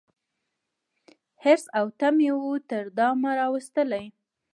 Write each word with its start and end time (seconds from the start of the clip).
حرص 1.43 1.65
او 1.77 1.85
تمي 1.99 2.29
وو 2.41 2.51
تر 2.69 2.83
دامه 2.97 3.31
راوستلی 3.39 4.05